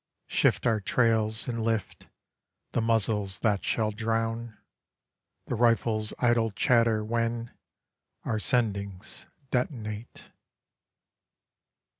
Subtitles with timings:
[0.27, 2.07] Shift our trails and lift
[2.71, 4.57] the muzzles that shall drown
[5.45, 7.51] The rifle's idle chatter when
[8.25, 10.31] our sendings detonate.